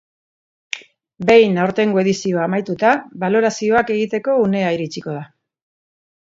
[1.31, 5.23] Behin aurtengo edizioa amaituta, balorazioak egiteko unea iritsiko da.